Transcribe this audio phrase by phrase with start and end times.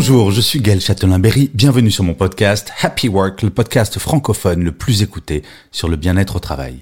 [0.00, 4.72] Bonjour, je suis Gaël Châtelain-Berry, bienvenue sur mon podcast Happy Work, le podcast francophone le
[4.72, 5.42] plus écouté
[5.72, 6.80] sur le bien-être au travail.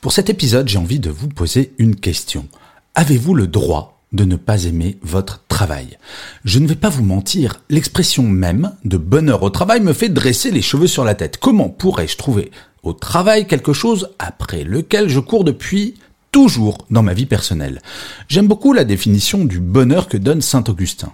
[0.00, 2.48] Pour cet épisode, j'ai envie de vous poser une question.
[2.96, 5.96] Avez-vous le droit de ne pas aimer votre travail?
[6.44, 10.50] Je ne vais pas vous mentir, l'expression même de bonheur au travail me fait dresser
[10.50, 11.38] les cheveux sur la tête.
[11.38, 12.50] Comment pourrais-je trouver
[12.82, 15.94] au travail quelque chose après lequel je cours depuis
[16.32, 17.80] toujours dans ma vie personnelle?
[18.26, 21.12] J'aime beaucoup la définition du bonheur que donne Saint Augustin.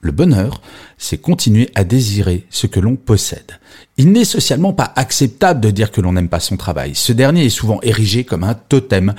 [0.00, 0.60] Le bonheur,
[0.96, 3.58] c'est continuer à désirer ce que l'on possède.
[3.96, 6.94] Il n'est socialement pas acceptable de dire que l'on n'aime pas son travail.
[6.94, 9.14] Ce dernier est souvent érigé comme un totem,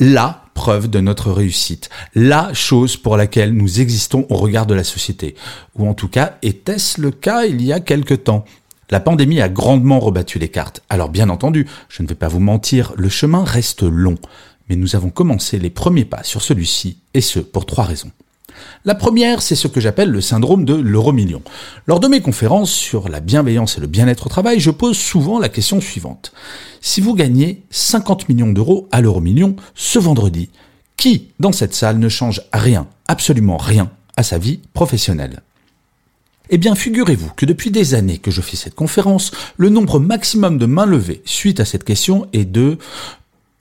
[0.00, 4.82] la preuve de notre réussite, la chose pour laquelle nous existons au regard de la
[4.82, 5.36] société.
[5.76, 8.44] Ou en tout cas, était-ce le cas il y a quelque temps?
[8.90, 10.82] La pandémie a grandement rebattu les cartes.
[10.88, 14.16] Alors bien entendu, je ne vais pas vous mentir, le chemin reste long.
[14.68, 18.10] Mais nous avons commencé les premiers pas sur celui-ci, et ce pour trois raisons.
[18.84, 21.42] La première, c'est ce que j'appelle le syndrome de l'euro million.
[21.86, 25.38] Lors de mes conférences sur la bienveillance et le bien-être au travail, je pose souvent
[25.38, 26.32] la question suivante.
[26.80, 30.50] Si vous gagnez 50 millions d'euros à l'euro million ce vendredi,
[30.96, 35.40] qui dans cette salle ne change rien, absolument rien, à sa vie professionnelle?
[36.50, 40.58] Eh bien, figurez-vous que depuis des années que je fais cette conférence, le nombre maximum
[40.58, 42.76] de mains levées suite à cette question est de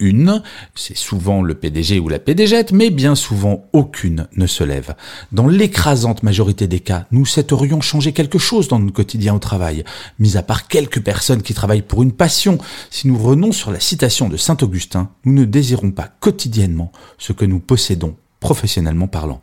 [0.04, 0.44] une,
[0.76, 4.96] c'est souvent le PDG ou la PDG, mais bien souvent aucune ne se lève.
[5.32, 9.84] Dans l'écrasante majorité des cas, nous souhaiterions changer quelque chose dans notre quotidien au travail,
[10.20, 12.58] mis à part quelques personnes qui travaillent pour une passion.
[12.90, 17.34] Si nous revenons sur la citation de Saint Augustin, nous ne désirons pas quotidiennement ce
[17.34, 19.42] que nous possédons, professionnellement parlant.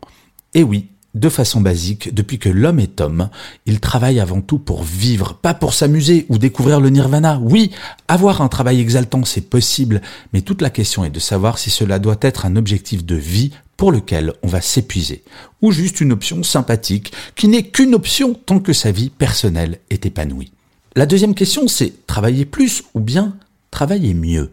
[0.54, 3.30] Et oui, de façon basique, depuis que l'homme est homme,
[3.66, 7.40] il travaille avant tout pour vivre, pas pour s'amuser ou découvrir le nirvana.
[7.42, 7.72] Oui,
[8.08, 11.98] avoir un travail exaltant, c'est possible, mais toute la question est de savoir si cela
[11.98, 15.24] doit être un objectif de vie pour lequel on va s'épuiser,
[15.62, 20.06] ou juste une option sympathique qui n'est qu'une option tant que sa vie personnelle est
[20.06, 20.52] épanouie.
[20.96, 23.36] La deuxième question, c'est travailler plus ou bien
[23.70, 24.50] travailler mieux.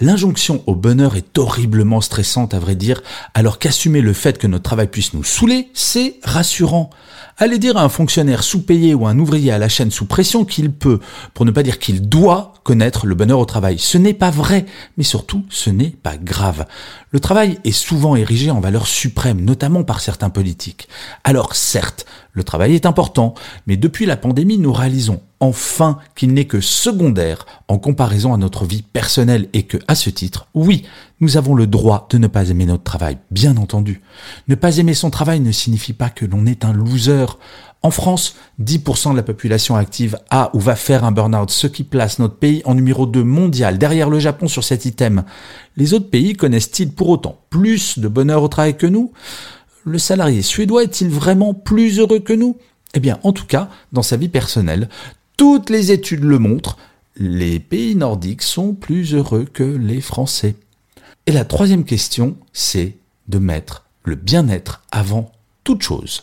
[0.00, 3.02] L'injonction au bonheur est horriblement stressante à vrai dire,
[3.34, 6.90] alors qu'assumer le fait que notre travail puisse nous saouler, c'est rassurant.
[7.40, 10.44] Allez dire à un fonctionnaire sous-payé ou à un ouvrier à la chaîne sous pression
[10.44, 10.98] qu'il peut,
[11.34, 13.78] pour ne pas dire qu'il doit connaître le bonheur au travail.
[13.78, 16.66] Ce n'est pas vrai, mais surtout ce n'est pas grave.
[17.12, 20.88] Le travail est souvent érigé en valeur suprême, notamment par certains politiques.
[21.22, 22.06] Alors certes,
[22.38, 23.34] le travail est important,
[23.66, 28.64] mais depuis la pandémie, nous réalisons enfin qu'il n'est que secondaire en comparaison à notre
[28.64, 30.84] vie personnelle et que, à ce titre, oui,
[31.20, 34.02] nous avons le droit de ne pas aimer notre travail, bien entendu.
[34.46, 37.26] Ne pas aimer son travail ne signifie pas que l'on est un loser.
[37.82, 41.84] En France, 10% de la population active a ou va faire un burn-out, ce qui
[41.84, 45.24] place notre pays en numéro 2 mondial, derrière le Japon sur cet item.
[45.76, 49.12] Les autres pays connaissent-ils pour autant plus de bonheur au travail que nous?
[49.88, 52.58] Le salarié suédois est-il vraiment plus heureux que nous?
[52.92, 54.90] Eh bien, en tout cas, dans sa vie personnelle,
[55.38, 56.76] toutes les études le montrent,
[57.16, 60.56] les pays nordiques sont plus heureux que les Français.
[61.24, 65.32] Et la troisième question, c'est de mettre le bien-être avant
[65.68, 66.22] toute chose.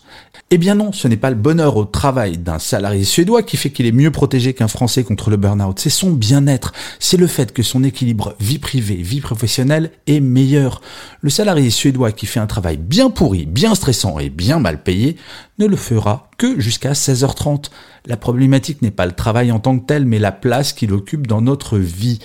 [0.50, 3.70] Eh bien non, ce n'est pas le bonheur au travail d'un salarié suédois qui fait
[3.70, 7.54] qu'il est mieux protégé qu'un Français contre le burn-out, c'est son bien-être, c'est le fait
[7.54, 10.82] que son équilibre vie privée, vie professionnelle est meilleur.
[11.22, 15.16] Le salarié suédois qui fait un travail bien pourri, bien stressant et bien mal payé
[15.60, 17.66] ne le fera que jusqu'à 16h30.
[18.08, 21.28] La problématique n'est pas le travail en tant que tel, mais la place qu'il occupe
[21.28, 22.18] dans notre vie.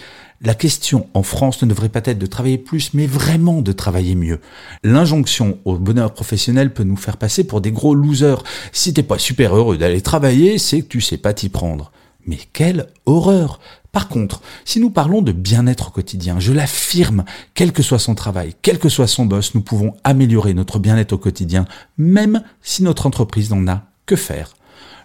[0.42, 4.14] La question en France ne devrait pas être de travailler plus, mais vraiment de travailler
[4.14, 4.40] mieux.
[4.82, 8.42] L'injonction au bonheur professionnel peut nous faire passer pour des gros losers.
[8.72, 11.92] Si t'es pas super heureux d'aller travailler, c'est que tu sais pas t'y prendre.
[12.24, 13.60] Mais quelle horreur
[13.92, 18.14] Par contre, si nous parlons de bien-être au quotidien, je l'affirme, quel que soit son
[18.14, 21.66] travail, quel que soit son boss, nous pouvons améliorer notre bien-être au quotidien,
[21.98, 24.54] même si notre entreprise n'en a que faire.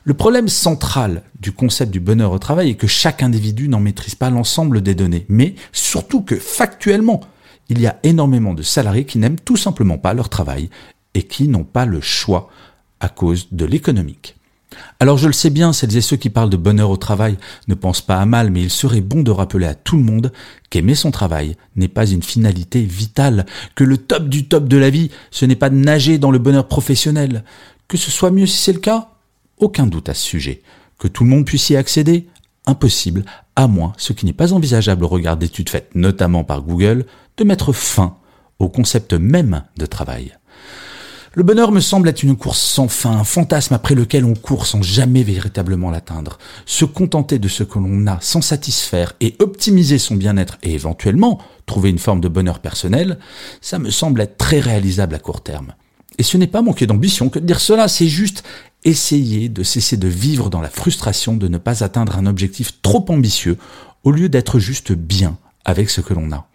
[0.08, 4.14] Le problème central du concept du bonheur au travail est que chaque individu n'en maîtrise
[4.14, 7.22] pas l'ensemble des données, mais surtout que factuellement,
[7.70, 10.70] il y a énormément de salariés qui n'aiment tout simplement pas leur travail
[11.16, 12.50] et qui n'ont pas le choix
[13.00, 14.36] à cause de l'économique.
[15.00, 17.74] Alors je le sais bien, celles et ceux qui parlent de bonheur au travail ne
[17.74, 20.32] pensent pas à mal, mais il serait bon de rappeler à tout le monde
[20.70, 24.92] qu'aimer son travail n'est pas une finalité vitale, que le top du top de la
[24.92, 27.44] vie, ce n'est pas de nager dans le bonheur professionnel.
[27.88, 29.10] Que ce soit mieux si c'est le cas
[29.58, 30.62] Aucun doute à ce sujet.
[31.00, 32.28] Que tout le monde puisse y accéder
[32.68, 33.26] Impossible,
[33.56, 37.06] à moins, ce qui n'est pas envisageable au regard d'études faites notamment par Google,
[37.38, 38.18] de mettre fin
[38.60, 40.36] au concept même de travail.
[41.34, 44.66] Le bonheur me semble être une course sans fin, un fantasme après lequel on court
[44.66, 46.38] sans jamais véritablement l'atteindre.
[46.66, 51.40] Se contenter de ce que l'on a sans satisfaire et optimiser son bien-être et éventuellement
[51.66, 53.20] trouver une forme de bonheur personnel,
[53.60, 55.74] ça me semble être très réalisable à court terme.
[56.18, 58.46] Et ce n'est pas manquer d'ambition que de dire cela, c'est juste
[58.86, 63.06] essayer de cesser de vivre dans la frustration de ne pas atteindre un objectif trop
[63.10, 63.58] ambitieux
[64.04, 66.48] au lieu d'être juste bien avec ce que l'on a.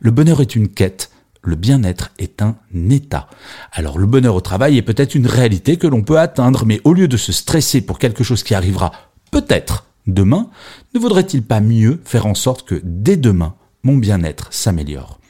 [0.00, 1.10] Le bonheur est une quête,
[1.42, 2.56] le bien-être est un
[2.90, 3.28] état.
[3.70, 6.94] Alors le bonheur au travail est peut-être une réalité que l'on peut atteindre, mais au
[6.94, 8.92] lieu de se stresser pour quelque chose qui arrivera
[9.30, 10.48] peut-être demain,
[10.94, 15.20] ne vaudrait-il pas mieux faire en sorte que dès demain, mon bien-être s'améliore?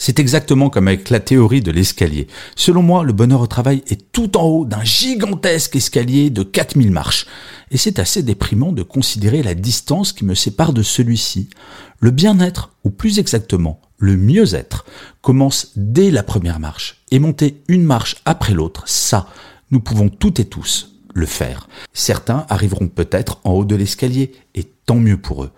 [0.00, 2.26] C'est exactement comme avec la théorie de l'escalier.
[2.56, 6.90] Selon moi, le bonheur au travail est tout en haut d'un gigantesque escalier de 4000
[6.90, 7.26] marches.
[7.70, 11.50] Et c'est assez déprimant de considérer la distance qui me sépare de celui-ci.
[11.98, 14.86] Le bien-être, ou plus exactement, le mieux-être,
[15.20, 17.02] commence dès la première marche.
[17.10, 19.28] Et monter une marche après l'autre, ça,
[19.70, 21.68] nous pouvons toutes et tous le faire.
[21.92, 25.50] Certains arriveront peut-être en haut de l'escalier, et tant mieux pour eux.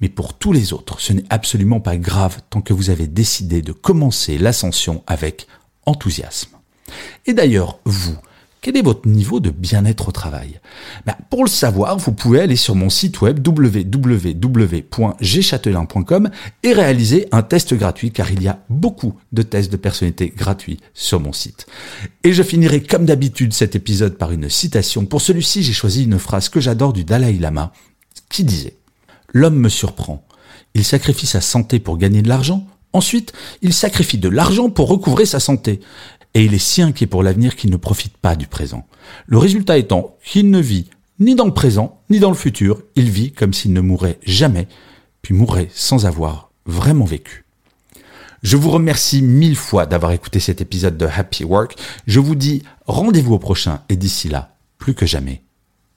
[0.00, 3.62] Mais pour tous les autres, ce n'est absolument pas grave tant que vous avez décidé
[3.62, 5.46] de commencer l'ascension avec
[5.86, 6.56] enthousiasme.
[7.26, 8.16] Et d'ailleurs, vous,
[8.60, 10.60] quel est votre niveau de bien-être au travail?
[11.06, 16.30] Ben, Pour le savoir, vous pouvez aller sur mon site web www.gchatelain.com
[16.64, 20.80] et réaliser un test gratuit car il y a beaucoup de tests de personnalité gratuits
[20.92, 21.66] sur mon site.
[22.24, 25.06] Et je finirai comme d'habitude cet épisode par une citation.
[25.06, 27.72] Pour celui-ci, j'ai choisi une phrase que j'adore du Dalai Lama
[28.28, 28.74] qui disait
[29.32, 30.24] L'homme me surprend.
[30.74, 32.66] Il sacrifie sa santé pour gagner de l'argent.
[32.92, 33.32] Ensuite,
[33.62, 35.80] il sacrifie de l'argent pour recouvrer sa santé.
[36.38, 38.86] Et il est si inquiet pour l'avenir qu'il ne profite pas du présent.
[39.26, 40.88] Le résultat étant qu'il ne vit
[41.18, 42.80] ni dans le présent, ni dans le futur.
[42.94, 44.68] Il vit comme s'il ne mourrait jamais,
[45.20, 47.44] puis mourrait sans avoir vraiment vécu.
[48.44, 51.76] Je vous remercie mille fois d'avoir écouté cet épisode de Happy Work.
[52.06, 55.42] Je vous dis rendez-vous au prochain et d'ici là, plus que jamais,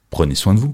[0.10, 0.74] prenez soin de vous.